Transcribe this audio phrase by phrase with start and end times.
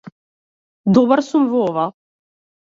[0.97, 1.85] Добар сум во ова.